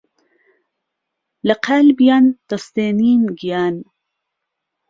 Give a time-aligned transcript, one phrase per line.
[1.47, 3.75] له قالبيان دهستێنین گیان